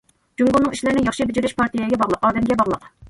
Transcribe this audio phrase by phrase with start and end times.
[0.41, 2.91] جۇڭگونىڭ ئىشلىرىنى ياخشى بېجىرىش پارتىيەگە باغلىق، ئادەمگە باغلىق.